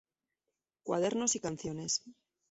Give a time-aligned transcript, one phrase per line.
[0.81, 2.01] Cuadernos y canciones".